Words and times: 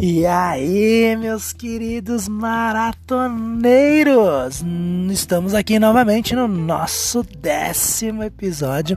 E 0.00 0.24
aí, 0.24 1.16
meus 1.16 1.52
queridos 1.52 2.28
maratoneiros! 2.28 4.64
Estamos 5.10 5.54
aqui 5.54 5.80
novamente 5.80 6.36
no 6.36 6.46
nosso 6.46 7.24
décimo 7.24 8.22
episódio 8.22 8.96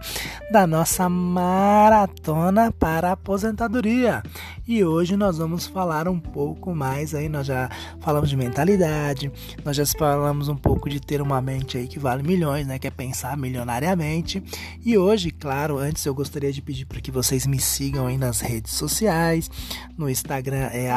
da 0.52 0.68
nossa 0.68 1.10
maratona 1.10 2.72
para 2.72 3.14
aposentadoria. 3.14 4.22
E 4.68 4.84
hoje 4.84 5.18
nós 5.18 5.38
vamos 5.38 5.66
falar 5.66 6.08
um 6.08 6.20
pouco 6.20 6.74
mais 6.74 7.16
aí, 7.16 7.28
nós 7.28 7.48
já 7.48 7.70
falamos 8.00 8.30
de 8.30 8.38
mentalidade, 8.38 9.32
nós 9.66 9.76
já 9.76 9.86
falamos 9.86 10.48
um 10.48 10.56
pouco 10.56 10.90
de 10.90 11.00
ter 11.00 11.22
uma 11.22 11.42
mente 11.42 11.78
aí 11.78 11.88
que 11.88 11.98
vale 11.98 12.24
milhões, 12.24 12.68
né, 12.68 12.78
que 12.78 12.88
é 12.88 12.92
pensar 12.92 13.36
milionariamente. 13.36 14.42
E 14.86 14.98
hoje, 14.98 15.32
claro, 15.32 15.78
antes 15.78 16.06
eu 16.06 16.14
gostaria 16.14 16.52
de 16.52 16.62
pedir 16.62 16.86
para 16.86 17.02
que 17.02 17.12
vocês 17.12 17.48
me 17.48 17.60
sigam 17.60 18.08
aí 18.08 18.18
nas 18.18 18.40
redes 18.40 18.74
sociais, 18.74 19.50
no 19.98 20.10
Instagram 20.10 20.70
é 20.72 20.90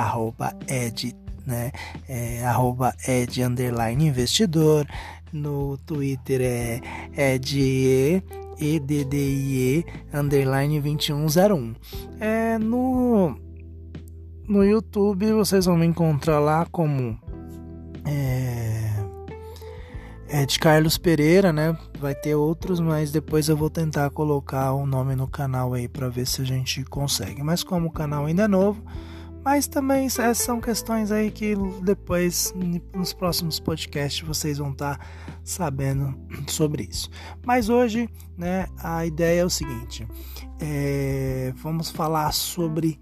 ed, 0.69 1.17
né? 1.47 1.73
É, 2.09 2.43
ed 3.09 3.43
underline 3.43 4.07
investidor. 4.07 4.87
No 5.33 5.77
Twitter 5.79 6.41
é 6.41 6.81
ed 7.35 8.23
EDDIE 8.61 9.85
underline 10.13 10.81
2101. 10.81 11.75
É 12.21 12.59
no 12.59 13.37
no 14.49 14.65
YouTube 14.65 15.33
vocês 15.33 15.67
vão 15.67 15.77
me 15.77 15.87
encontrar 15.87 16.39
lá 16.39 16.67
como 16.71 17.19
é, 18.05 18.91
é 20.29 20.47
de 20.47 20.59
Carlos 20.59 20.99
Pereira, 20.99 21.53
né? 21.53 21.77
Vai 21.99 22.15
ter 22.15 22.35
outros, 22.35 22.81
mas 22.81 23.11
depois 23.11 23.49
eu 23.49 23.57
vou 23.57 23.71
tentar 23.71 24.11
colocar 24.11 24.73
o 24.73 24.87
nome 24.87 25.15
no 25.15 25.27
canal 25.27 25.73
aí 25.75 25.89
para 25.89 26.09
ver 26.09 26.27
se 26.27 26.43
a 26.43 26.45
gente 26.45 26.85
consegue. 26.85 27.43
Mas 27.43 27.63
como 27.63 27.89
o 27.89 27.93
canal 27.93 28.27
ainda 28.27 28.43
é 28.43 28.49
novo, 28.49 28.83
mas 29.45 29.67
também 29.67 30.09
são 30.09 30.59
questões 30.59 31.13
aí 31.13 31.31
que 31.31 31.55
depois, 31.83 32.55
nos 32.95 33.13
próximos 33.13 33.61
podcasts, 33.61 34.27
vocês 34.27 34.57
vão 34.57 34.73
estar 34.73 34.99
tá 34.99 35.07
sabendo 35.43 36.15
sobre 36.49 36.85
isso. 36.85 37.11
Mas 37.45 37.69
hoje, 37.69 38.09
né, 38.39 38.67
a 38.79 39.05
ideia 39.05 39.43
é 39.43 39.45
o 39.45 39.51
seguinte: 39.51 40.09
é, 40.59 41.53
vamos 41.57 41.91
falar 41.91 42.33
sobre 42.33 42.99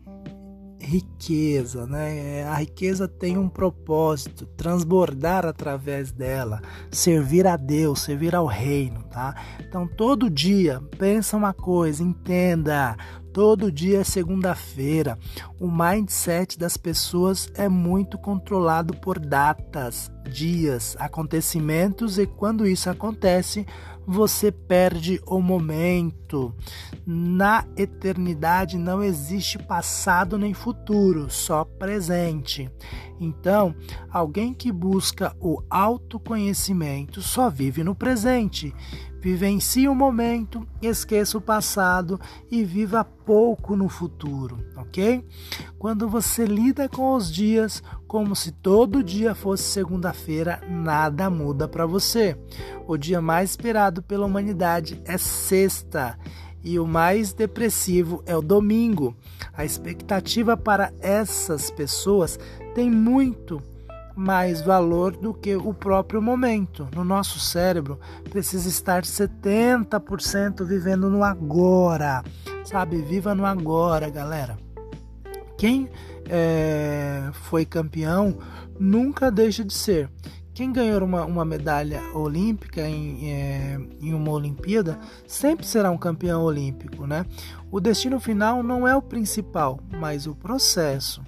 riqueza, 0.82 1.86
né? 1.86 2.44
A 2.44 2.56
riqueza 2.56 3.06
tem 3.06 3.38
um 3.38 3.48
propósito, 3.48 4.46
transbordar 4.56 5.46
através 5.46 6.10
dela, 6.10 6.60
servir 6.90 7.46
a 7.46 7.56
Deus, 7.56 8.00
servir 8.00 8.34
ao 8.34 8.46
reino, 8.46 9.02
tá? 9.04 9.34
Então 9.60 9.86
todo 9.86 10.28
dia 10.28 10.80
pensa 10.98 11.36
uma 11.36 11.54
coisa, 11.54 12.02
entenda, 12.02 12.96
Todo 13.32 13.72
dia 13.72 14.00
é 14.00 14.04
segunda-feira. 14.04 15.18
O 15.58 15.70
mindset 15.70 16.58
das 16.58 16.76
pessoas 16.76 17.50
é 17.54 17.66
muito 17.66 18.18
controlado 18.18 18.94
por 18.94 19.18
datas, 19.18 20.12
dias, 20.30 20.94
acontecimentos 20.98 22.18
e 22.18 22.26
quando 22.26 22.66
isso 22.66 22.90
acontece, 22.90 23.66
você 24.06 24.50
perde 24.50 25.20
o 25.26 25.40
momento. 25.40 26.54
Na 27.06 27.66
eternidade 27.76 28.78
não 28.78 29.02
existe 29.02 29.58
passado 29.58 30.38
nem 30.38 30.54
futuro, 30.54 31.30
só 31.30 31.64
presente. 31.64 32.70
Então, 33.20 33.74
alguém 34.10 34.52
que 34.52 34.72
busca 34.72 35.34
o 35.40 35.62
autoconhecimento 35.70 37.20
só 37.22 37.48
vive 37.48 37.84
no 37.84 37.94
presente. 37.94 38.74
Vivencie 39.22 39.88
o 39.88 39.94
momento, 39.94 40.66
esqueça 40.82 41.38
o 41.38 41.40
passado 41.40 42.20
e 42.50 42.64
viva 42.64 43.04
pouco 43.04 43.76
no 43.76 43.88
futuro, 43.88 44.58
ok? 44.76 45.24
Quando 45.78 46.08
você 46.08 46.44
lida 46.44 46.88
com 46.88 47.14
os 47.14 47.32
dias 47.32 47.80
como 48.08 48.34
se 48.34 48.50
todo 48.50 49.00
dia 49.00 49.32
fosse 49.32 49.62
segunda-feira, 49.62 50.60
nada 50.68 51.30
muda 51.30 51.68
para 51.68 51.86
você. 51.86 52.36
O 52.84 52.96
dia 52.96 53.22
mais 53.22 53.50
esperado 53.50 54.02
pela 54.02 54.26
humanidade 54.26 55.00
é 55.04 55.16
sexta 55.16 56.18
e 56.64 56.76
o 56.80 56.84
mais 56.84 57.32
depressivo 57.32 58.24
é 58.26 58.36
o 58.36 58.42
domingo. 58.42 59.16
A 59.52 59.64
expectativa 59.64 60.56
para 60.56 60.92
essas 60.98 61.70
pessoas 61.70 62.40
tem 62.74 62.90
muito 62.90 63.62
mais 64.14 64.60
valor 64.60 65.16
do 65.16 65.32
que 65.32 65.56
o 65.56 65.72
próprio 65.72 66.20
momento. 66.20 66.88
No 66.94 67.04
nosso 67.04 67.38
cérebro 67.38 67.98
precisa 68.30 68.68
estar 68.68 69.02
70% 69.02 70.64
vivendo 70.64 71.08
no 71.08 71.24
agora, 71.24 72.22
sabe? 72.64 73.02
Viva 73.02 73.34
no 73.34 73.46
agora, 73.46 74.08
galera. 74.10 74.56
Quem 75.56 75.88
é, 76.28 77.30
foi 77.32 77.64
campeão 77.64 78.38
nunca 78.78 79.30
deixa 79.30 79.64
de 79.64 79.72
ser. 79.72 80.10
Quem 80.54 80.70
ganhou 80.70 81.02
uma, 81.02 81.24
uma 81.24 81.44
medalha 81.46 82.02
olímpica 82.14 82.86
em, 82.86 83.30
é, 83.30 83.80
em 84.00 84.12
uma 84.12 84.30
Olimpíada 84.30 84.98
sempre 85.26 85.66
será 85.66 85.90
um 85.90 85.96
campeão 85.96 86.42
olímpico, 86.42 87.06
né? 87.06 87.24
O 87.70 87.80
destino 87.80 88.20
final 88.20 88.62
não 88.62 88.86
é 88.86 88.94
o 88.94 89.00
principal, 89.00 89.80
mas 89.98 90.26
o 90.26 90.34
processo. 90.34 91.22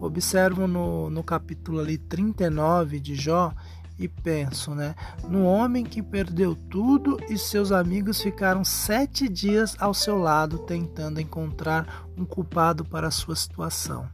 Observo 0.00 0.68
no, 0.68 1.10
no 1.10 1.24
capítulo 1.24 1.80
ali 1.80 1.98
39 1.98 3.00
de 3.00 3.16
Jó 3.16 3.52
e 3.98 4.06
penso, 4.06 4.76
né? 4.76 4.94
No 5.28 5.44
homem 5.44 5.84
que 5.84 6.00
perdeu 6.00 6.54
tudo 6.54 7.18
e 7.28 7.36
seus 7.36 7.72
amigos 7.72 8.22
ficaram 8.22 8.64
sete 8.64 9.28
dias 9.28 9.74
ao 9.80 9.92
seu 9.92 10.16
lado 10.16 10.58
tentando 10.60 11.20
encontrar 11.20 12.06
um 12.16 12.24
culpado 12.24 12.84
para 12.84 13.08
a 13.08 13.10
sua 13.10 13.34
situação. 13.34 14.08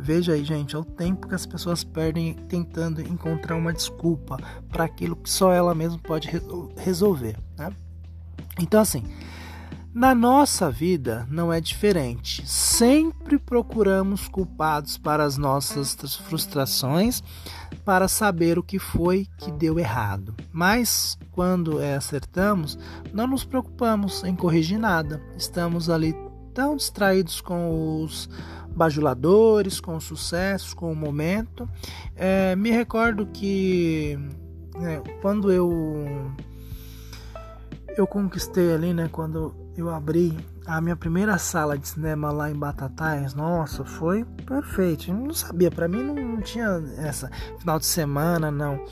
Veja 0.00 0.32
aí, 0.34 0.44
gente, 0.44 0.76
é 0.76 0.78
o 0.78 0.84
tempo 0.84 1.26
que 1.26 1.34
as 1.34 1.44
pessoas 1.44 1.82
perdem 1.82 2.32
tentando 2.32 3.00
encontrar 3.00 3.56
uma 3.56 3.72
desculpa 3.72 4.38
para 4.68 4.84
aquilo 4.84 5.16
que 5.16 5.28
só 5.28 5.52
ela 5.52 5.74
mesma 5.74 5.98
pode 5.98 6.30
resolver, 6.76 7.36
né? 7.56 7.72
Então, 8.60 8.80
assim, 8.80 9.02
na 9.92 10.14
nossa 10.14 10.70
vida 10.70 11.26
não 11.28 11.52
é 11.52 11.60
diferente. 11.60 12.46
Sempre 12.46 13.40
procuramos 13.40 14.28
culpados 14.28 14.96
para 14.96 15.24
as 15.24 15.36
nossas 15.36 15.96
frustrações, 16.14 17.20
para 17.84 18.06
saber 18.06 18.56
o 18.56 18.62
que 18.62 18.78
foi 18.78 19.26
que 19.36 19.50
deu 19.50 19.80
errado. 19.80 20.32
Mas 20.52 21.18
quando 21.32 21.80
é 21.80 21.96
acertamos, 21.96 22.78
não 23.12 23.26
nos 23.26 23.44
preocupamos 23.44 24.22
em 24.22 24.36
corrigir 24.36 24.78
nada. 24.78 25.20
Estamos 25.36 25.90
ali 25.90 26.14
tão 26.54 26.76
distraídos 26.76 27.40
com 27.40 28.02
os 28.02 28.28
bajuladores, 28.78 29.80
com 29.80 29.96
o 29.96 30.00
sucesso, 30.00 30.76
com 30.76 30.92
o 30.92 30.96
momento. 30.96 31.68
É, 32.14 32.54
me 32.54 32.70
recordo 32.70 33.26
que 33.26 34.16
né, 34.76 35.02
quando 35.20 35.50
eu 35.52 36.32
eu 37.96 38.06
conquistei 38.06 38.72
ali, 38.72 38.94
né, 38.94 39.08
quando 39.10 39.52
eu 39.76 39.90
abri 39.90 40.32
a 40.64 40.80
minha 40.80 40.94
primeira 40.94 41.36
sala 41.36 41.76
de 41.76 41.88
cinema 41.88 42.30
lá 42.30 42.48
em 42.48 42.54
Batatais, 42.54 43.34
nossa, 43.34 43.84
foi 43.84 44.24
perfeito. 44.46 45.10
Eu 45.10 45.14
não 45.14 45.34
sabia, 45.34 45.70
para 45.70 45.88
mim 45.88 46.02
não 46.04 46.40
tinha 46.40 46.80
essa 46.98 47.28
final 47.58 47.78
de 47.80 47.86
semana, 47.86 48.52
não. 48.52 48.84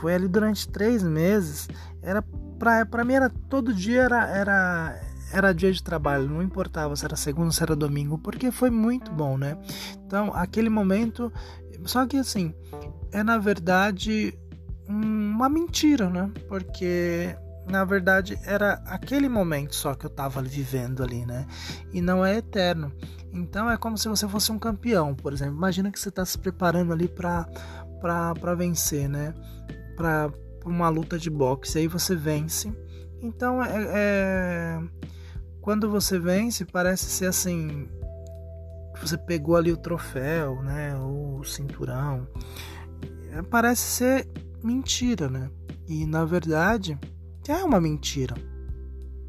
Foi 0.00 0.14
ali 0.14 0.28
durante 0.28 0.68
três 0.68 1.02
meses. 1.02 1.68
Era 2.00 2.22
para 2.60 3.04
mim 3.04 3.14
era 3.14 3.28
todo 3.28 3.74
dia 3.74 4.02
era 4.02 4.28
era 4.28 5.11
era 5.32 5.52
dia 5.52 5.72
de 5.72 5.82
trabalho, 5.82 6.28
não 6.28 6.42
importava 6.42 6.94
se 6.94 7.04
era 7.04 7.16
segunda, 7.16 7.50
se 7.50 7.62
era 7.62 7.74
domingo, 7.74 8.18
porque 8.18 8.50
foi 8.50 8.70
muito 8.70 9.10
bom, 9.10 9.38
né? 9.38 9.56
Então, 10.06 10.32
aquele 10.34 10.68
momento, 10.68 11.32
só 11.84 12.06
que 12.06 12.18
assim, 12.18 12.54
é 13.10 13.22
na 13.22 13.38
verdade 13.38 14.38
uma 14.88 15.48
mentira, 15.48 16.08
né? 16.08 16.30
Porque 16.48 17.36
na 17.68 17.84
verdade 17.84 18.38
era 18.44 18.82
aquele 18.86 19.28
momento 19.28 19.74
só 19.74 19.94
que 19.94 20.04
eu 20.04 20.10
estava 20.10 20.42
vivendo 20.42 21.02
ali, 21.02 21.24
né? 21.24 21.46
E 21.92 22.00
não 22.00 22.24
é 22.24 22.36
eterno. 22.36 22.92
Então 23.32 23.70
é 23.70 23.76
como 23.76 23.96
se 23.96 24.08
você 24.08 24.26
fosse 24.28 24.50
um 24.52 24.58
campeão, 24.58 25.14
por 25.14 25.32
exemplo. 25.32 25.54
Imagina 25.56 25.90
que 25.90 25.98
você 25.98 26.08
está 26.08 26.24
se 26.24 26.38
preparando 26.38 26.92
ali 26.92 27.08
para 27.08 27.46
para 28.00 28.54
vencer, 28.54 29.08
né? 29.08 29.32
Para 29.96 30.32
uma 30.64 30.88
luta 30.88 31.18
de 31.18 31.30
boxe, 31.30 31.78
aí 31.78 31.86
você 31.86 32.16
vence. 32.16 32.72
Então 33.22 33.62
é, 33.62 33.70
é 33.94 34.82
quando 35.62 35.88
você 35.88 36.18
vence, 36.18 36.64
parece 36.64 37.06
ser 37.06 37.26
assim. 37.26 37.88
Você 39.00 39.16
pegou 39.16 39.56
ali 39.56 39.72
o 39.72 39.76
troféu, 39.76 40.60
né? 40.62 40.94
O 40.96 41.42
cinturão. 41.44 42.26
É, 43.30 43.40
parece 43.42 43.82
ser 43.82 44.28
mentira, 44.62 45.30
né? 45.30 45.48
E 45.88 46.04
na 46.04 46.24
verdade 46.24 46.98
é 47.48 47.64
uma 47.64 47.80
mentira. 47.80 48.34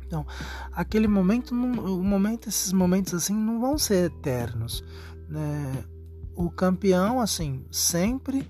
Então, 0.06 0.26
aquele 0.72 1.08
momento, 1.08 1.52
o 1.52 2.04
momento, 2.04 2.50
esses 2.50 2.74
momentos 2.74 3.14
assim 3.14 3.36
não 3.36 3.62
vão 3.62 3.78
ser 3.78 4.06
eternos, 4.06 4.84
né? 5.30 5.86
O 6.36 6.50
campeão, 6.50 7.20
assim, 7.20 7.64
sempre 7.72 8.48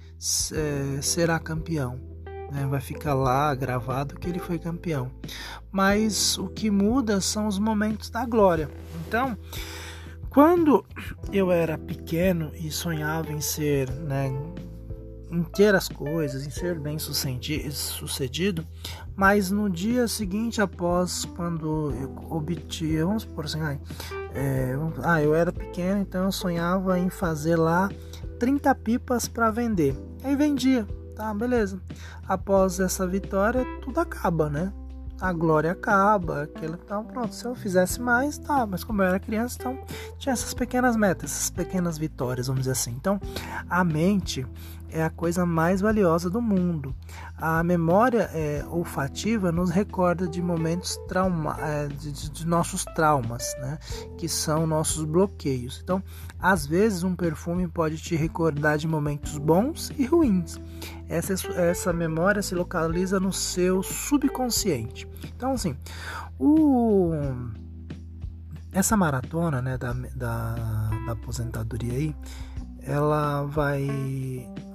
é, 0.53 1.01
será 1.01 1.37
campeão 1.37 2.12
né? 2.53 2.67
vai 2.67 2.79
ficar 2.79 3.13
lá 3.13 3.53
gravado 3.55 4.15
que 4.15 4.29
ele 4.29 4.39
foi 4.39 4.59
campeão. 4.59 5.11
Mas 5.71 6.37
o 6.37 6.47
que 6.47 6.69
muda 6.69 7.19
são 7.19 7.47
os 7.47 7.57
momentos 7.57 8.09
da 8.09 8.25
glória. 8.25 8.69
Então, 9.07 9.37
Quando 10.33 10.83
eu 11.31 11.51
era 11.51 11.77
pequeno 11.77 12.51
e 12.55 12.71
sonhava 12.71 13.31
em 13.31 13.39
ser, 13.39 13.87
né, 13.91 14.33
em 15.29 15.43
ter 15.43 15.75
as 15.75 15.87
coisas, 15.87 16.47
em 16.47 16.49
ser 16.49 16.79
bem 16.79 16.97
sucedido, 16.97 18.65
mas 19.15 19.51
no 19.51 19.69
dia 19.69 20.07
seguinte, 20.07 20.59
após 20.59 21.23
quando 21.35 21.93
eu 22.01 22.15
obtive, 22.31 23.03
vamos 23.03 23.25
por 23.25 23.45
assim, 23.45 23.59
é, 24.33 24.75
ah, 25.03 25.21
eu 25.21 25.35
era 25.35 25.53
pequeno, 25.53 26.01
então 26.01 26.23
eu 26.23 26.31
sonhava 26.31 26.97
em 26.97 27.11
fazer 27.11 27.55
lá 27.55 27.91
30 28.39 28.73
pipas 28.73 29.27
para 29.27 29.51
vender. 29.51 29.95
Aí 30.23 30.35
vendia, 30.35 30.87
tá, 31.15 31.33
beleza. 31.33 31.79
Após 32.27 32.79
essa 32.79 33.07
vitória, 33.07 33.65
tudo 33.81 33.99
acaba, 33.99 34.49
né? 34.49 34.71
a 35.23 35.31
glória 35.31 35.71
acaba, 35.71 36.43
aquilo 36.43 36.77
então 36.83 37.05
pronto, 37.05 37.33
se 37.33 37.45
eu 37.45 37.55
fizesse 37.55 38.01
mais, 38.01 38.37
tá, 38.37 38.65
mas 38.65 38.83
como 38.83 39.01
eu 39.01 39.07
era 39.07 39.19
criança, 39.19 39.55
então 39.57 39.79
tinha 40.17 40.33
essas 40.33 40.53
pequenas 40.53 40.97
metas, 40.97 41.31
essas 41.31 41.49
pequenas 41.49 41.97
vitórias, 41.97 42.47
vamos 42.47 42.63
dizer 42.63 42.73
assim. 42.73 42.91
Então, 42.91 43.21
a 43.69 43.85
mente 43.85 44.45
é 44.93 45.03
a 45.03 45.09
coisa 45.09 45.45
mais 45.45 45.81
valiosa 45.81 46.29
do 46.29 46.41
mundo. 46.41 46.93
A 47.35 47.63
memória 47.63 48.29
é, 48.33 48.63
olfativa 48.69 49.51
nos 49.51 49.71
recorda 49.71 50.27
de 50.27 50.41
momentos 50.41 50.97
trauma, 51.07 51.57
é, 51.59 51.87
de, 51.87 52.29
de, 52.29 52.45
nossos 52.45 52.85
traumas, 52.93 53.55
né? 53.59 53.79
que 54.17 54.29
são 54.29 54.67
nossos 54.67 55.03
bloqueios. 55.03 55.79
Então, 55.83 56.01
às 56.39 56.67
vezes, 56.67 57.03
um 57.03 57.15
perfume 57.15 57.67
pode 57.67 57.97
te 57.97 58.15
recordar 58.15 58.77
de 58.77 58.87
momentos 58.87 59.37
bons 59.37 59.91
e 59.97 60.05
ruins. 60.05 60.59
Essa, 61.13 61.33
essa 61.59 61.93
memória 61.93 62.41
se 62.41 62.55
localiza 62.55 63.19
no 63.19 63.31
seu 63.31 63.83
subconsciente. 63.83 65.07
Então, 65.35 65.51
assim, 65.51 65.77
o, 66.39 67.11
essa 68.71 68.97
maratona 68.97 69.61
né, 69.61 69.77
da, 69.77 69.93
da, 69.93 70.55
da 71.05 71.11
aposentadoria 71.11 71.93
aí, 71.93 72.15
ela 72.81 73.43
vai 73.43 73.87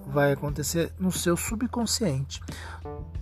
vai 0.09 0.33
acontecer 0.33 0.93
no 0.99 1.13
seu 1.13 1.37
subconsciente. 1.37 2.41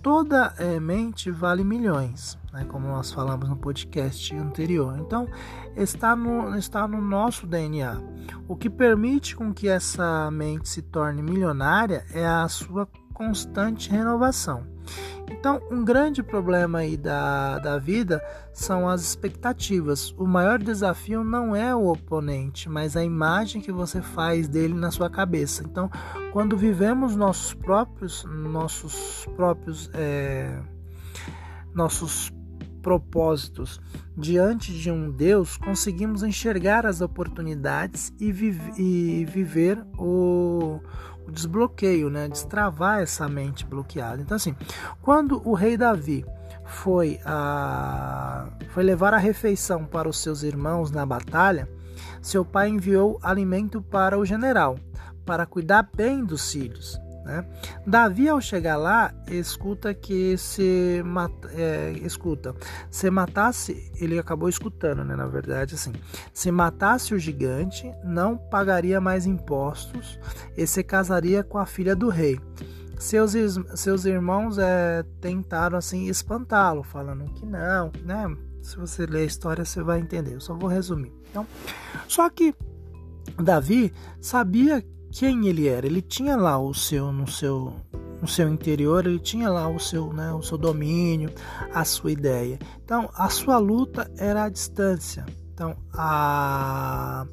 Toda 0.01 0.53
é, 0.57 0.79
mente 0.79 1.29
vale 1.29 1.63
milhões, 1.63 2.37
né, 2.53 2.65
como 2.65 2.87
nós 2.87 3.11
falamos 3.11 3.49
no 3.49 3.57
podcast 3.57 4.33
anterior. 4.33 4.97
Então, 4.99 5.27
está 5.75 6.15
no, 6.15 6.55
está 6.57 6.87
no 6.87 7.01
nosso 7.01 7.45
DNA. 7.45 8.01
O 8.47 8.55
que 8.55 8.69
permite 8.69 9.35
com 9.35 9.53
que 9.53 9.67
essa 9.67 10.31
mente 10.31 10.69
se 10.69 10.81
torne 10.81 11.21
milionária 11.21 12.05
é 12.13 12.25
a 12.25 12.47
sua 12.47 12.87
constante 13.17 13.89
renovação. 13.89 14.63
Então, 15.29 15.59
um 15.71 15.83
grande 15.83 16.21
problema 16.21 16.79
aí 16.79 16.95
da, 16.95 17.57
da 17.57 17.79
vida 17.79 18.23
são 18.53 18.87
as 18.87 19.01
expectativas. 19.01 20.11
O 20.17 20.25
maior 20.27 20.59
desafio 20.59 21.23
não 21.23 21.55
é 21.55 21.75
o 21.75 21.87
oponente, 21.87 22.69
mas 22.69 22.95
a 22.95 23.03
imagem 23.03 23.59
que 23.59 23.71
você 23.71 24.01
faz 24.01 24.47
dele 24.47 24.75
na 24.75 24.91
sua 24.91 25.09
cabeça. 25.09 25.63
Então, 25.63 25.89
quando 26.31 26.55
vivemos 26.55 27.15
nossos 27.15 27.55
próprios, 27.55 28.23
nossos 28.23 29.27
próprios, 29.35 29.89
é, 29.95 30.61
nossos 31.73 32.31
propósitos 32.83 33.81
diante 34.15 34.71
de 34.71 34.89
um 34.91 35.11
Deus, 35.11 35.57
conseguimos 35.57 36.23
enxergar 36.23 36.85
as 36.85 37.01
oportunidades 37.01 38.13
e, 38.19 38.29
e 38.77 39.25
viver 39.25 39.83
o, 39.97 40.79
desbloqueio, 41.31 42.09
né? 42.09 42.27
Destravar 42.27 43.01
essa 43.01 43.27
mente 43.27 43.65
bloqueada. 43.65 44.21
Então, 44.21 44.35
assim, 44.35 44.55
quando 45.01 45.41
o 45.47 45.53
rei 45.53 45.77
Davi 45.77 46.25
foi, 46.65 47.19
a, 47.25 48.47
foi 48.69 48.83
levar 48.83 49.13
a 49.13 49.17
refeição 49.17 49.85
para 49.85 50.09
os 50.09 50.19
seus 50.19 50.43
irmãos 50.43 50.91
na 50.91 51.05
batalha, 51.05 51.67
seu 52.21 52.43
pai 52.43 52.69
enviou 52.69 53.19
alimento 53.21 53.81
para 53.81 54.17
o 54.17 54.25
general, 54.25 54.77
para 55.25 55.45
cuidar 55.45 55.89
bem 55.95 56.23
dos 56.23 56.51
filhos. 56.51 56.99
Né? 57.27 57.45
Davi, 57.85 58.29
ao 58.29 58.39
chegar 58.39 58.77
lá, 58.77 59.13
escuta 59.27 59.93
que 59.93 60.37
se 60.37 61.03
é, 61.53 61.91
escuta, 62.01 62.55
se 62.89 63.11
matasse, 63.11 63.91
ele 63.99 64.17
acabou 64.17 64.47
escutando, 64.47 65.03
né? 65.03 65.13
Na 65.13 65.27
verdade, 65.27 65.75
assim, 65.75 65.91
se 66.33 66.49
matasse 66.49 67.13
o 67.13 67.19
gigante, 67.19 67.91
não 68.01 68.37
pagaria 68.37 69.01
mais 69.01 69.25
impostos 69.25 70.17
e 70.55 70.65
se 70.65 70.81
casaria 70.85 71.43
com 71.43 71.57
a 71.57 71.65
filha 71.65 71.93
do 71.93 72.07
rei. 72.07 72.39
Seus, 72.97 73.33
seus 73.75 74.05
irmãos 74.05 74.57
é, 74.57 75.03
tentaram 75.19 75.77
assim 75.77 76.07
espantá-lo, 76.07 76.81
falando 76.81 77.25
que 77.33 77.45
não, 77.45 77.91
né? 78.05 78.33
Se 78.61 78.77
você 78.77 79.05
ler 79.05 79.19
a 79.19 79.25
história, 79.25 79.65
você 79.65 79.83
vai 79.83 79.99
entender. 79.99 80.35
Eu 80.35 80.41
só 80.41 80.53
vou 80.53 80.69
resumir. 80.69 81.11
Então, 81.29 81.45
só 82.07 82.29
que 82.29 82.55
Davi 83.37 83.93
sabia 84.21 84.81
quem 85.11 85.47
ele 85.47 85.67
era. 85.67 85.85
Ele 85.85 86.01
tinha 86.01 86.35
lá 86.35 86.57
o 86.59 86.73
seu 86.73 87.11
no 87.11 87.27
seu 87.27 87.73
no 88.21 88.27
seu 88.27 88.49
interior, 88.49 89.05
ele 89.05 89.19
tinha 89.19 89.47
lá 89.47 89.69
o 89.69 89.79
seu, 89.79 90.11
né, 90.11 90.33
o 90.33 90.41
seu 90.41 90.57
domínio, 90.57 91.29
a 91.71 91.85
sua 91.85 92.11
ideia. 92.11 92.57
Então, 92.83 93.09
a 93.13 93.29
sua 93.29 93.59
luta 93.59 94.09
era 94.17 94.45
a 94.45 94.49
distância. 94.49 95.23
Então, 95.53 95.75
a 95.93 97.25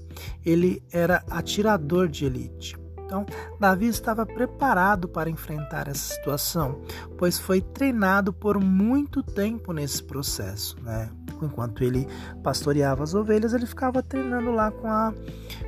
ele 0.44 0.82
era 0.92 1.22
atirador 1.30 2.08
de 2.08 2.26
elite. 2.26 2.76
Então, 3.04 3.26
Davi 3.60 3.86
estava 3.86 4.24
preparado 4.24 5.06
para 5.06 5.28
enfrentar 5.28 5.88
essa 5.88 6.14
situação, 6.14 6.80
pois 7.18 7.38
foi 7.38 7.60
treinado 7.60 8.32
por 8.32 8.58
muito 8.58 9.22
tempo 9.22 9.72
nesse 9.72 10.02
processo, 10.02 10.76
né? 10.82 11.10
Enquanto 11.42 11.84
ele 11.84 12.08
pastoreava 12.42 13.02
as 13.02 13.14
ovelhas, 13.14 13.52
ele 13.52 13.66
ficava 13.66 14.02
treinando 14.02 14.50
lá 14.50 14.70
com 14.70 14.88
a 14.88 15.12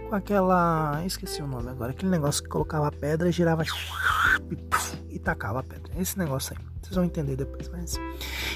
com 0.06 0.14
aquela, 0.14 1.02
esqueci 1.04 1.42
o 1.42 1.46
nome 1.46 1.68
agora, 1.68 1.90
aquele 1.90 2.10
negócio 2.10 2.42
que 2.42 2.48
colocava 2.48 2.88
a 2.88 2.92
pedra, 2.92 3.30
girava 3.30 3.64
e 5.10 5.18
tacava 5.18 5.60
a 5.60 5.62
pedra. 5.62 5.92
Esse 5.98 6.18
negócio 6.18 6.56
aí. 6.56 6.66
Vocês 6.86 6.94
vão 6.94 7.04
entender 7.04 7.34
depois, 7.34 7.68
mas 7.68 7.98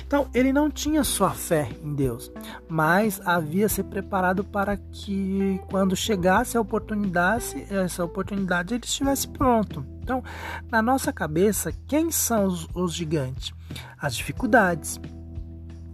então 0.06 0.30
ele 0.32 0.52
não 0.52 0.70
tinha 0.70 1.02
só 1.02 1.30
fé 1.30 1.68
em 1.82 1.92
Deus, 1.92 2.30
mas 2.68 3.20
havia 3.24 3.68
se 3.68 3.82
preparado 3.82 4.44
para 4.44 4.76
que 4.76 5.60
quando 5.68 5.96
chegasse 5.96 6.56
a 6.56 6.60
oportunidade, 6.60 7.66
essa 7.68 8.04
oportunidade 8.04 8.74
ele 8.74 8.84
estivesse 8.84 9.26
pronto. 9.26 9.84
Então, 10.00 10.22
na 10.70 10.80
nossa 10.80 11.12
cabeça, 11.12 11.72
quem 11.88 12.12
são 12.12 12.44
os, 12.44 12.68
os 12.72 12.94
gigantes? 12.94 13.52
As 14.00 14.14
dificuldades, 14.14 15.00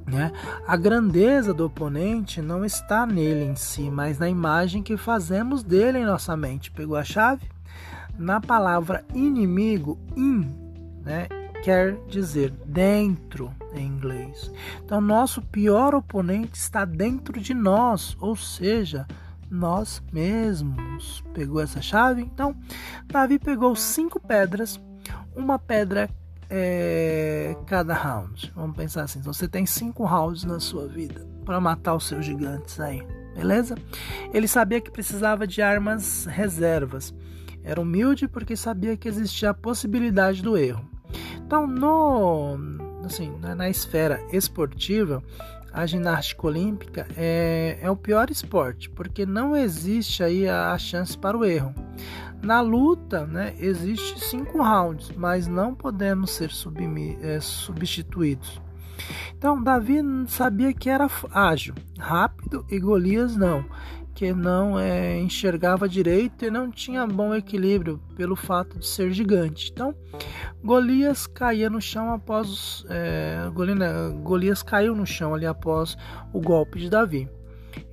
né? 0.07 0.33
A 0.67 0.77
grandeza 0.77 1.53
do 1.53 1.67
oponente 1.67 2.41
não 2.41 2.65
está 2.65 3.05
nele 3.05 3.45
em 3.45 3.57
si, 3.57 3.91
mas 3.91 4.19
na 4.19 4.29
imagem 4.29 4.83
que 4.83 4.97
fazemos 4.97 5.63
dele 5.63 5.99
em 5.99 6.05
nossa 6.05 6.37
mente. 6.37 6.71
Pegou 6.71 6.97
a 6.97 7.05
chave? 7.05 7.51
Na 8.17 8.41
palavra 8.41 9.05
inimigo, 9.13 9.99
in, 10.17 10.55
né, 11.05 11.27
quer 11.63 11.99
dizer 12.07 12.51
dentro 12.65 13.53
em 13.75 13.87
inglês. 13.87 14.51
Então, 14.85 15.01
nosso 15.01 15.43
pior 15.43 15.95
oponente 15.95 16.57
está 16.57 16.85
dentro 16.85 17.41
de 17.41 17.53
nós, 17.53 18.17
ou 18.21 18.35
seja, 18.37 19.07
nós 19.51 20.03
mesmos. 20.13 21.23
Pegou 21.35 21.61
essa 21.61 21.83
chave? 21.83 22.23
Então, 22.23 22.57
Davi 23.07 23.39
pegou 23.39 23.75
cinco 23.77 24.19
pedras, 24.19 24.81
uma 25.35 25.59
pedra 25.59 26.09
é, 26.51 27.57
cada 27.67 27.95
round. 27.95 28.53
Vamos 28.55 28.77
pensar 28.77 29.03
assim: 29.05 29.21
você 29.21 29.49
tem 29.49 29.67
cinco 29.67 30.05
rounds 30.05 30.45
na 30.45 30.61
sua 30.61 30.87
vida 30.87 31.27
para 31.45 31.61
matar 31.61 31.95
os 31.95 32.07
seus 32.07 32.25
gigantes 32.25 32.79
aí, 32.81 33.07
beleza? 33.35 33.77
Ele 34.33 34.49
sabia 34.49 34.81
que 34.81 34.91
precisava 34.91 35.47
de 35.47 35.63
armas 35.63 36.27
reservas. 36.27 37.15
Era 37.63 37.81
humilde 37.81 38.29
porque 38.29 38.57
sabia 38.57 38.97
que 38.97 39.09
existia 39.09 39.51
a 39.51 39.55
possibilidade 39.55 40.43
do 40.43 40.57
erro. 40.57 40.89
Então, 41.37 41.67
no, 41.67 42.57
assim, 43.05 43.33
na 43.39 43.69
esfera 43.69 44.21
esportiva, 44.33 45.23
a 45.77 45.85
ginástica 45.85 46.47
olímpica 46.47 47.07
é, 47.19 47.79
é 47.83 47.91
o 47.91 47.97
pior 47.97 48.31
esporte, 48.31 48.89
porque 48.89 49.27
não 49.27 49.55
existe 49.55 50.23
aí 50.23 50.49
a, 50.49 50.73
a 50.73 50.79
chance 50.79 51.17
para 51.19 51.37
o 51.37 51.45
erro. 51.45 51.75
Na 52.43 52.63
luta, 52.63 53.27
né, 53.27 53.55
existe 53.59 54.19
cinco 54.21 54.63
rounds, 54.63 55.11
mas 55.15 55.47
não 55.47 55.75
podemos 55.75 56.31
ser 56.31 56.51
é, 57.21 57.41
substituídos. 57.41 58.59
Então, 59.37 59.63
Davi 59.63 60.01
sabia 60.29 60.73
que 60.73 60.89
era 60.89 61.11
ágil, 61.31 61.75
rápido 61.99 62.65
e 62.71 62.79
Golias 62.79 63.37
não, 63.37 63.63
que 64.17 64.33
não 64.33 64.79
é, 64.79 65.21
enxergava 65.21 65.87
direito 65.87 66.47
e 66.47 66.51
não 66.51 66.71
tinha 66.71 67.07
bom 67.07 67.35
equilíbrio 67.35 68.01
pelo 68.17 68.35
fato 68.35 68.79
de 68.79 68.87
ser 68.87 69.13
gigante. 69.13 69.71
Então, 69.71 69.95
Golias 70.65 71.27
caía 71.27 71.69
no 71.69 71.83
chão 71.83 72.11
após 72.11 72.85
é, 72.89 73.37
Golias 74.23 74.63
caiu 74.63 74.95
no 74.95 75.05
chão 75.05 75.35
ali 75.35 75.45
após 75.45 75.99
o 76.33 76.41
golpe 76.41 76.79
de 76.79 76.89
Davi. 76.89 77.29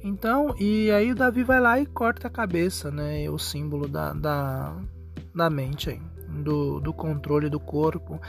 Então, 0.02 0.56
e 0.58 0.90
aí 0.92 1.14
Davi 1.14 1.44
vai 1.44 1.60
lá 1.60 1.78
e 1.78 1.86
corta 1.86 2.28
a 2.28 2.32
cabeça, 2.32 2.90
né? 2.90 3.30
O 3.30 3.38
símbolo 3.38 3.86
da, 3.86 4.14
da, 4.14 4.78
da 5.36 5.50
mente 5.50 5.90
aí. 5.90 6.02
Do, 6.42 6.80
do 6.80 6.94
controle 6.94 7.50
do 7.50 7.60
corpo 7.60 8.20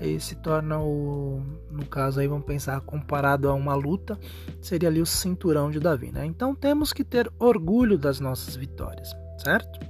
e 0.00 0.18
se 0.20 0.34
torna 0.36 0.80
o, 0.80 1.42
no 1.70 1.86
caso 1.86 2.20
aí 2.20 2.26
vamos 2.26 2.44
pensar 2.44 2.80
comparado 2.80 3.48
a 3.48 3.54
uma 3.54 3.74
luta, 3.74 4.18
seria 4.60 4.88
ali 4.88 5.00
o 5.00 5.06
cinturão 5.06 5.70
de 5.70 5.80
Davi, 5.80 6.10
né? 6.12 6.26
Então 6.26 6.54
temos 6.54 6.92
que 6.92 7.04
ter 7.04 7.30
orgulho 7.38 7.96
das 7.96 8.20
nossas 8.20 8.56
vitórias, 8.56 9.14
certo? 9.38 9.80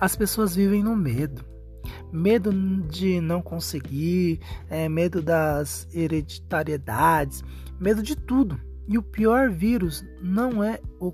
As 0.00 0.16
pessoas 0.16 0.54
vivem 0.56 0.82
no 0.82 0.96
medo. 0.96 1.44
Medo 2.12 2.52
de 2.88 3.20
não 3.20 3.42
conseguir, 3.42 4.40
é, 4.70 4.88
medo 4.88 5.20
das 5.20 5.88
hereditariedades, 5.92 7.42
medo 7.78 8.02
de 8.02 8.16
tudo. 8.16 8.58
E 8.86 8.96
o 8.96 9.02
pior 9.02 9.50
vírus 9.50 10.04
não 10.22 10.62
é 10.62 10.78
o 11.00 11.12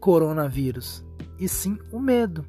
coronavírus, 0.00 1.04
e 1.38 1.48
sim 1.48 1.78
o 1.92 1.98
medo. 1.98 2.44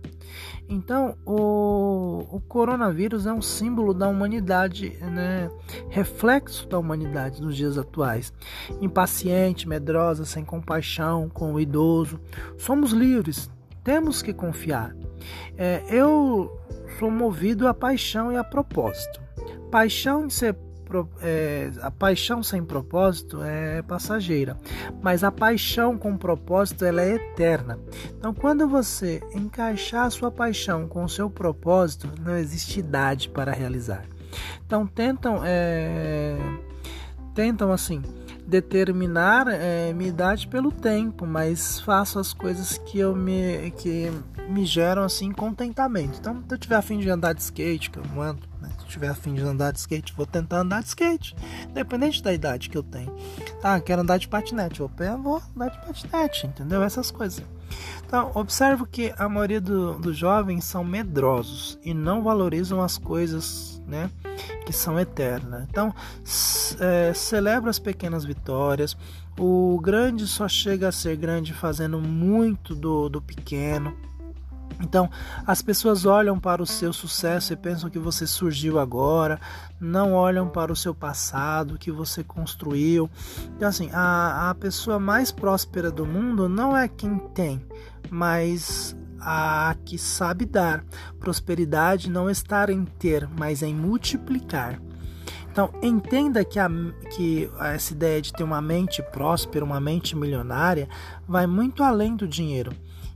Então, 0.70 1.15
o, 1.25 2.25
o 2.29 2.41
coronavírus 2.41 3.25
é 3.25 3.32
um 3.32 3.41
símbolo 3.41 3.94
da 3.94 4.08
humanidade, 4.08 4.98
né? 5.01 5.50
reflexo 5.89 6.67
da 6.67 6.77
humanidade 6.77 7.41
nos 7.41 7.56
dias 7.56 7.77
atuais. 7.77 8.34
Impaciente, 8.82 9.67
medrosa, 9.67 10.25
sem 10.25 10.44
compaixão 10.44 11.29
com 11.29 11.53
o 11.53 11.60
idoso. 11.60 12.20
Somos 12.58 12.91
livres, 12.91 13.50
temos 13.84 14.22
que 14.22 14.34
confiar. 14.34 14.94
É, 15.58 15.82
eu 15.89 16.60
sou 17.00 17.10
movido 17.10 17.67
a 17.67 17.74
paixão 17.74 18.32
e 18.32 18.38
a 18.38 18.44
propósito. 18.44 19.22
Paixão 19.72 20.25
em 20.25 20.29
ser 20.29 20.53
é, 21.22 21.72
a 21.82 21.91
paixão 21.91 22.41
sem 22.41 22.63
propósito 22.63 23.41
é 23.44 23.82
passageira, 23.82 24.58
mas 25.01 25.24
a 25.24 25.32
paixão 25.32 25.98
com 25.98 26.17
propósito 26.17 26.86
ela 26.86 27.01
é 27.01 27.15
eterna. 27.15 27.79
Então, 28.17 28.34
quando 28.34 28.67
você 28.67 29.22
encaixar 29.34 30.06
a 30.06 30.10
sua 30.10 30.32
paixão 30.32 30.88
com 30.88 31.03
o 31.03 31.10
seu 31.10 31.29
propósito, 31.29 32.10
não 32.22 32.38
existe 32.38 32.79
idade 32.79 33.29
para 33.29 33.51
realizar. 33.51 34.06
Então, 34.65 34.86
tentam, 34.86 35.41
é, 35.44 36.38
tentam 37.34 37.72
assim 37.72 38.01
determinar 38.48 39.48
é, 39.50 39.91
minha 39.94 40.10
idade 40.10 40.48
pelo 40.48 40.72
tempo, 40.72 41.25
mas 41.27 41.82
faço 41.82 42.17
as 42.17 42.32
coisas 42.32 42.77
que 42.77 42.98
eu 42.98 43.13
me 43.13 43.72
que 43.72 44.10
me 44.48 44.66
geram 44.66 45.04
assim 45.04 45.32
contentamento. 45.32 46.18
Então, 46.20 46.44
se 46.48 46.54
eu 46.54 46.58
tiver 46.58 46.75
afim 46.75 47.00
de 47.00 47.10
andar 47.10 47.34
de 47.34 47.42
skate, 47.42 47.89
que 47.89 48.00
eu 48.00 48.22
ando, 48.22 48.48
né? 48.62 48.70
se 48.77 48.86
eu 48.86 48.89
tiver 48.89 49.10
afim 49.10 49.34
de 49.34 49.42
andar 49.42 49.72
de 49.72 49.80
skate, 49.80 50.13
vou 50.16 50.25
tentar 50.25 50.60
andar 50.60 50.82
de 50.82 50.88
skate, 50.88 51.36
independente 51.70 52.24
da 52.24 52.34
idade 52.34 52.70
que 52.70 52.77
eu 52.77 52.84
tenho. 52.84 53.16
Ah, 53.62 53.80
quero 53.80 54.01
andar 54.01 54.18
de 54.18 54.27
patinete, 54.27 54.80
vou, 54.80 54.92
vou 55.22 55.42
andar 55.56 55.70
de 55.70 55.86
patinete, 55.86 56.48
entendeu? 56.48 56.82
Essas 56.82 57.12
coisas. 57.12 57.44
Então, 58.06 58.32
observo 58.36 58.86
que 58.86 59.13
a 59.18 59.27
maioria 59.27 59.60
do, 59.60 59.96
dos 60.00 60.16
jovens 60.16 60.63
são 60.63 60.84
medrosos 60.84 61.77
e 61.84 61.94
não 61.94 62.24
valorizam 62.24 62.82
as 62.82 62.98
coisas, 62.98 63.82
né? 63.86 64.10
Que 64.66 64.72
são 64.72 64.98
eternas. 65.00 65.66
Então, 65.70 65.94
é, 66.80 67.13
celebra 67.13 67.70
as 67.70 67.80
pequenas 67.80 68.24
vitórias. 68.24 68.96
O 69.38 69.80
grande 69.82 70.25
só 70.25 70.48
chega 70.48 70.88
a 70.88 70.92
ser 70.92 71.18
grande 71.18 71.54
fazendo 71.54 72.00
muito 72.00 72.74
do, 72.74 73.10
do 73.10 73.22
pequeno. 73.22 73.96
Então, 74.79 75.10
as 75.46 75.62
pessoas 75.62 76.05
olham 76.05 76.39
para 76.39 76.62
o 76.62 76.65
seu 76.65 76.93
sucesso 76.93 77.51
e 77.51 77.55
pensam 77.55 77.89
que 77.89 77.98
você 77.98 78.27
surgiu 78.27 78.79
agora, 78.79 79.39
não 79.79 80.13
olham 80.13 80.48
para 80.48 80.72
o 80.72 80.75
seu 80.75 80.93
passado, 80.93 81.77
que 81.77 81.91
você 81.91 82.24
construiu. 82.24 83.10
Então, 83.55 83.67
assim, 83.67 83.89
a, 83.91 84.50
a 84.50 84.55
pessoa 84.55 85.00
mais 85.00 85.31
próspera 85.31 85.91
do 85.91 86.05
mundo 86.05 86.48
não 86.48 86.77
é 86.77 86.88
quem 86.88 87.17
tem, 87.34 87.62
mas 88.10 88.96
a 89.19 89.75
que 89.84 89.98
sabe 89.98 90.46
dar. 90.46 90.84
Prosperidade 91.19 92.10
não 92.10 92.29
está 92.29 92.72
em 92.72 92.86
ter, 92.86 93.27
mas 93.38 93.63
em 93.63 93.74
multiplicar. 93.74 94.79
Então, 95.51 95.72
entenda 95.81 96.46
que, 96.46 96.60
a, 96.60 96.69
que 97.15 97.50
essa 97.60 97.91
ideia 97.93 98.22
de 98.22 98.31
ter 98.31 98.43
uma 98.43 98.62
mente 98.62 99.01
próspera, 99.01 99.65
uma 99.65 99.79
mente 99.79 100.15
milionária, 100.15 100.88
vai 101.27 101.48
muito 101.48 101.81
além 101.81 102.15
do 102.15 102.27
dinheiro 102.27 102.72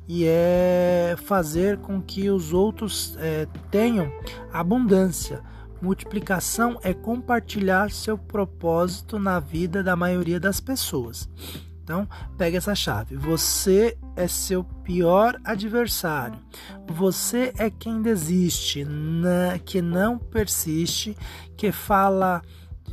e 0.07 0.25
é 0.25 1.15
fazer 1.23 1.77
com 1.77 2.01
que 2.01 2.29
os 2.29 2.53
outros 2.53 3.15
é, 3.19 3.47
tenham 3.69 4.11
abundância. 4.51 5.41
Multiplicação 5.81 6.79
é 6.83 6.93
compartilhar 6.93 7.89
seu 7.91 8.17
propósito 8.17 9.17
na 9.17 9.39
vida 9.39 9.83
da 9.83 9.95
maioria 9.95 10.39
das 10.39 10.59
pessoas. 10.59 11.27
Então, 11.83 12.07
pega 12.37 12.57
essa 12.57 12.75
chave. 12.75 13.15
Você 13.15 13.97
é 14.15 14.27
seu 14.27 14.63
pior 14.63 15.39
adversário. 15.43 16.39
Você 16.87 17.51
é 17.57 17.69
quem 17.69 18.01
desiste, 18.01 18.85
que 19.65 19.81
não 19.81 20.17
persiste, 20.17 21.17
que 21.57 21.71
fala 21.71 22.41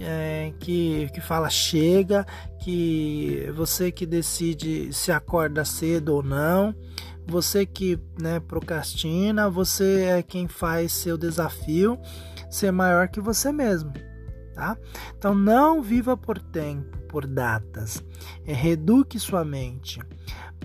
é, 0.00 0.52
que, 0.58 1.08
que 1.12 1.20
fala 1.20 1.50
chega, 1.50 2.26
que 2.60 3.50
você 3.54 3.90
que 3.90 4.06
decide 4.06 4.92
se 4.92 5.10
acorda 5.10 5.64
cedo 5.64 6.14
ou 6.14 6.22
não, 6.22 6.74
você 7.26 7.66
que 7.66 7.98
né, 8.20 8.40
procrastina, 8.40 9.50
você 9.50 10.04
é 10.04 10.22
quem 10.22 10.48
faz 10.48 10.92
seu 10.92 11.18
desafio 11.18 11.98
ser 12.50 12.72
maior 12.72 13.08
que 13.08 13.20
você 13.20 13.52
mesmo. 13.52 13.92
Tá? 14.54 14.76
Então 15.16 15.34
não 15.34 15.82
viva 15.82 16.16
por 16.16 16.38
tempo, 16.38 16.98
por 17.08 17.26
datas. 17.26 18.02
É, 18.44 18.52
reduque 18.52 19.18
sua 19.18 19.44
mente 19.44 20.00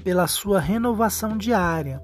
pela 0.03 0.27
sua 0.27 0.59
renovação 0.59 1.37
diária. 1.37 2.01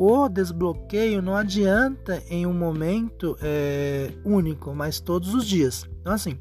O 0.00 0.28
desbloqueio 0.28 1.20
não 1.20 1.34
adianta 1.34 2.22
em 2.30 2.46
um 2.46 2.54
momento 2.54 3.36
é, 3.42 4.12
único, 4.24 4.72
mas 4.72 5.00
todos 5.00 5.34
os 5.34 5.44
dias. 5.44 5.90
Então, 6.00 6.12
assim, 6.12 6.38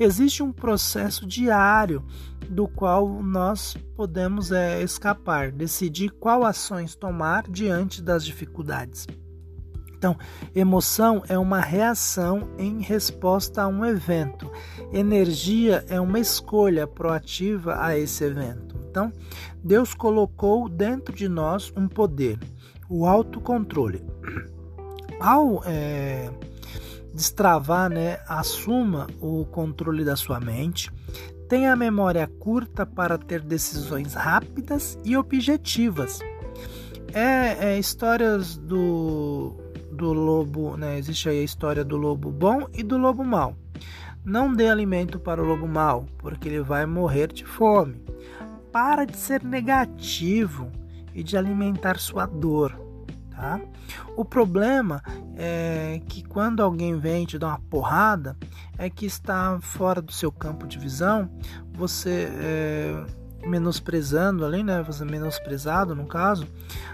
existe 0.00 0.42
um 0.42 0.50
processo 0.50 1.24
diário 1.24 2.04
do 2.50 2.66
qual 2.66 3.22
nós 3.22 3.76
podemos 3.94 4.50
é, 4.50 4.82
escapar, 4.82 5.52
decidir 5.52 6.10
qual 6.10 6.44
ações 6.44 6.96
tomar 6.96 7.44
diante 7.48 8.02
das 8.02 8.26
dificuldades. 8.26 9.06
Então, 9.96 10.16
emoção 10.52 11.22
é 11.28 11.38
uma 11.38 11.60
reação 11.60 12.48
em 12.58 12.82
resposta 12.82 13.62
a 13.62 13.68
um 13.68 13.84
evento. 13.84 14.50
Energia 14.92 15.84
é 15.88 16.00
uma 16.00 16.18
escolha 16.18 16.84
proativa 16.84 17.80
a 17.80 17.96
esse 17.96 18.24
evento. 18.24 18.76
Então, 18.90 19.12
Deus 19.62 19.94
colocou 19.94 20.68
dentro 20.68 21.14
de 21.14 21.28
nós 21.28 21.72
um 21.76 21.86
poder 21.86 22.40
o 22.88 23.06
autocontrole. 23.06 24.02
Ao 25.20 25.62
é, 25.64 26.30
destravar, 27.12 27.90
né, 27.90 28.18
assuma 28.28 29.06
o 29.20 29.44
controle 29.46 30.04
da 30.04 30.16
sua 30.16 30.40
mente, 30.40 30.90
tenha 31.48 31.72
a 31.72 31.76
memória 31.76 32.26
curta 32.38 32.86
para 32.86 33.18
ter 33.18 33.40
decisões 33.40 34.14
rápidas 34.14 34.98
e 35.04 35.16
objetivas. 35.16 36.20
É, 37.12 37.72
é 37.72 37.78
histórias 37.78 38.56
do, 38.56 39.56
do 39.90 40.12
lobo, 40.12 40.76
né? 40.76 40.98
Existe 40.98 41.28
aí 41.28 41.40
a 41.40 41.44
história 41.44 41.84
do 41.84 41.96
lobo 41.96 42.30
bom 42.30 42.68
e 42.74 42.82
do 42.82 42.98
lobo 42.98 43.24
mau. 43.24 43.56
Não 44.24 44.54
dê 44.54 44.68
alimento 44.68 45.18
para 45.18 45.42
o 45.42 45.46
lobo 45.46 45.66
mau, 45.66 46.04
porque 46.18 46.48
ele 46.48 46.60
vai 46.60 46.84
morrer 46.84 47.32
de 47.32 47.46
fome. 47.46 47.96
Para 48.70 49.06
de 49.06 49.16
ser 49.16 49.42
negativo 49.42 50.70
e 51.18 51.22
de 51.24 51.36
alimentar 51.36 51.98
sua 51.98 52.26
dor. 52.26 52.78
Tá? 53.30 53.60
O 54.16 54.24
problema 54.24 55.02
é 55.36 56.00
que 56.08 56.22
quando 56.22 56.62
alguém 56.62 56.96
vem 56.96 57.26
te 57.26 57.36
dar 57.36 57.48
uma 57.48 57.60
porrada, 57.60 58.36
é 58.78 58.88
que 58.88 59.04
está 59.04 59.58
fora 59.60 60.00
do 60.00 60.12
seu 60.12 60.30
campo 60.30 60.64
de 60.64 60.78
visão, 60.78 61.28
você 61.72 62.28
é, 62.32 63.04
menosprezando 63.48 64.44
ali, 64.44 64.62
né? 64.62 64.80
Você 64.84 65.04
menosprezado 65.04 65.92
no 65.92 66.06
caso, 66.06 66.46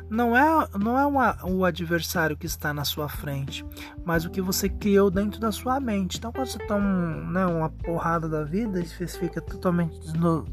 não 0.08 0.34
é 0.34 0.68
não 0.78 0.98
é 0.98 1.04
uma, 1.04 1.36
o 1.44 1.62
adversário 1.62 2.34
que 2.34 2.46
está 2.46 2.72
na 2.72 2.84
sua 2.84 3.10
frente, 3.10 3.62
mas 4.06 4.24
o 4.24 4.30
que 4.30 4.40
você 4.40 4.70
criou 4.70 5.10
dentro 5.10 5.38
da 5.38 5.52
sua 5.52 5.78
mente. 5.80 6.16
Então 6.16 6.32
quando 6.32 6.46
você 6.46 6.58
toma 6.66 6.88
né, 7.30 7.44
uma 7.44 7.68
porrada 7.68 8.26
da 8.26 8.42
vida 8.42 8.80
e 8.80 8.86
você 8.86 9.06
fica 9.06 9.42
totalmente 9.42 9.98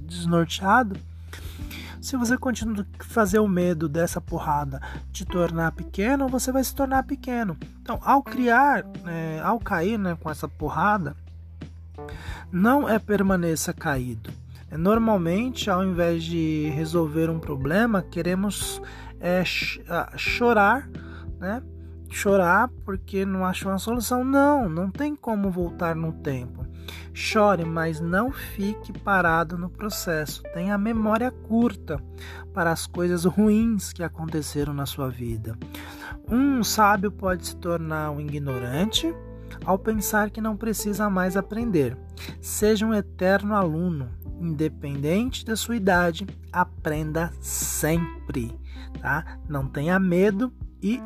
desnorteado, 0.05 0.99
se 2.01 2.17
você 2.17 2.37
continua 2.37 2.85
a 2.99 3.03
fazer 3.03 3.39
o 3.39 3.47
medo 3.47 3.87
dessa 3.87 4.19
porrada 4.19 4.81
te 5.11 5.23
tornar 5.23 5.71
pequeno, 5.71 6.27
você 6.27 6.51
vai 6.51 6.63
se 6.63 6.73
tornar 6.73 7.03
pequeno. 7.03 7.55
Então, 7.81 7.99
ao 8.03 8.23
criar, 8.23 8.83
é, 9.05 9.39
ao 9.43 9.59
cair 9.59 9.99
né, 9.99 10.17
com 10.19 10.29
essa 10.29 10.47
porrada, 10.47 11.15
não 12.51 12.89
é 12.89 12.97
permaneça 12.97 13.71
caído. 13.71 14.31
É, 14.69 14.77
normalmente, 14.77 15.69
ao 15.69 15.83
invés 15.83 16.23
de 16.23 16.71
resolver 16.73 17.29
um 17.29 17.39
problema, 17.39 18.01
queremos 18.01 18.81
é, 19.19 19.43
chorar, 20.17 20.89
né? 21.39 21.61
Chorar 22.11 22.67
porque 22.85 23.25
não 23.25 23.45
achou 23.45 23.71
uma 23.71 23.79
solução. 23.79 24.23
Não, 24.23 24.69
não 24.69 24.91
tem 24.91 25.15
como 25.15 25.49
voltar 25.49 25.95
no 25.95 26.11
tempo. 26.11 26.67
Chore, 27.13 27.65
mas 27.65 27.99
não 27.99 28.31
fique 28.31 28.93
parado 28.99 29.57
no 29.57 29.69
processo. 29.69 30.43
Tenha 30.53 30.77
memória 30.77 31.31
curta 31.31 32.01
para 32.53 32.71
as 32.71 32.85
coisas 32.85 33.25
ruins 33.25 33.93
que 33.93 34.03
aconteceram 34.03 34.73
na 34.73 34.85
sua 34.85 35.09
vida. 35.09 35.57
Um 36.29 36.63
sábio 36.63 37.11
pode 37.11 37.47
se 37.47 37.55
tornar 37.55 38.11
um 38.11 38.19
ignorante 38.19 39.13
ao 39.65 39.77
pensar 39.77 40.29
que 40.29 40.41
não 40.41 40.55
precisa 40.55 41.09
mais 41.09 41.37
aprender. 41.37 41.97
Seja 42.39 42.85
um 42.85 42.93
eterno 42.93 43.55
aluno, 43.55 44.09
independente 44.39 45.45
da 45.45 45.55
sua 45.55 45.75
idade, 45.75 46.25
aprenda 46.51 47.31
sempre, 47.39 48.57
tá? 49.01 49.37
Não 49.47 49.67
tenha 49.67 49.99
medo 49.99 50.51
e 50.81 51.01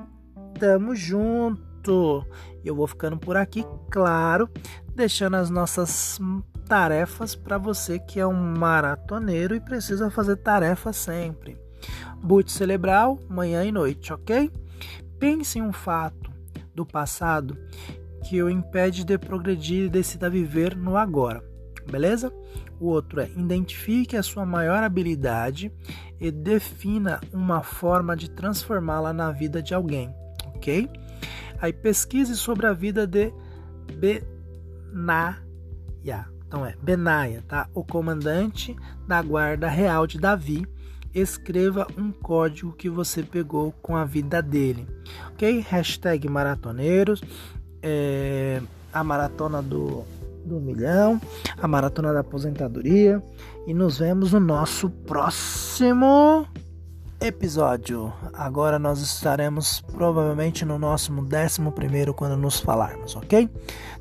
tamo 0.60 0.96
junto. 0.96 2.26
Eu 2.64 2.76
vou 2.76 2.88
ficando 2.88 3.18
por 3.18 3.38
aqui, 3.38 3.64
claro, 3.92 4.50
deixando 4.96 5.36
as 5.36 5.50
nossas 5.50 6.20
tarefas 6.68 7.36
para 7.36 7.58
você 7.58 8.00
que 8.00 8.20
é 8.20 8.26
um 8.26 8.58
maratoneiro 8.58 9.56
e 9.56 9.60
precisa 9.60 10.10
fazer 10.10 10.38
tarefa 10.38 10.92
sempre. 10.92 11.58
Boot 12.24 12.52
cerebral, 12.52 13.20
manhã 13.30 13.64
e 13.64 13.72
noite, 13.72 14.12
ok? 14.12 14.52
Pense 15.20 15.60
em 15.60 15.62
um 15.62 15.72
fato 15.72 16.32
do 16.74 16.86
passado 16.86 17.58
que 18.24 18.42
o 18.42 18.50
impede 18.50 19.04
de 19.04 19.18
progredir 19.18 19.86
e 19.86 19.90
decida 19.90 20.30
viver 20.30 20.76
no 20.76 20.98
agora, 20.98 21.44
beleza? 21.90 22.34
O 22.80 22.88
outro 22.88 23.22
é 23.22 23.30
identifique 23.38 24.18
a 24.18 24.24
sua 24.24 24.46
maior 24.46 24.84
habilidade 24.84 25.72
e 26.20 26.32
defina 26.32 27.22
uma 27.32 27.62
forma 27.62 28.16
de 28.16 28.30
transformá-la 28.30 29.14
na 29.14 29.32
vida 29.32 29.62
de 29.62 29.74
alguém, 29.74 30.14
ok? 30.66 30.90
Aí 31.62 31.72
pesquise 31.72 32.36
sobre 32.36 32.66
a 32.66 32.74
vida 32.74 33.06
de 33.06 33.32
Benaia. 33.94 35.46
Então 36.48 36.66
é 36.66 36.76
Benaia, 36.82 37.44
tá? 37.48 37.70
O 37.74 37.84
comandante 37.84 38.76
da 39.08 39.22
guarda 39.22 39.68
real 39.68 40.08
de 40.08 40.20
Davi. 40.20 40.66
Escreva 41.14 41.88
um 41.98 42.12
código 42.12 42.74
que 42.74 42.90
você 42.90 43.24
pegou 43.24 43.72
com 43.82 43.96
a 43.96 44.04
vida 44.04 44.42
dele, 44.42 44.86
ok? 45.32 45.60
Hashtag 45.70 46.28
maratoneiros 46.28 47.22
é, 47.82 48.62
a 48.92 49.04
maratona 49.04 49.62
do, 49.62 50.04
do 50.44 50.60
milhão, 50.60 51.22
a 51.62 51.68
maratona 51.68 52.12
da 52.12 52.22
aposentadoria. 52.22 53.22
E 53.68 53.74
nos 53.74 54.00
vemos 54.00 54.34
no 54.34 54.40
nosso 54.40 54.90
próximo 54.90 56.48
episódio. 57.26 58.14
Agora 58.34 58.78
nós 58.78 59.00
estaremos 59.00 59.82
provavelmente 59.82 60.64
no 60.66 60.78
nosso 60.78 61.12
décimo 61.24 61.72
primeiro 61.72 62.14
quando 62.14 62.38
nos 62.38 62.60
falarmos, 62.60 63.16
ok? 63.16 63.50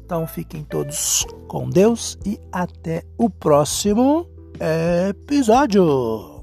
Então 0.05 0.27
fiquem 0.27 0.63
todos 0.63 1.27
com 1.49 1.69
Deus 1.69 2.19
e 2.25 2.39
até 2.53 3.03
o 3.17 3.31
próximo 3.31 4.29
episódio. 5.09 6.34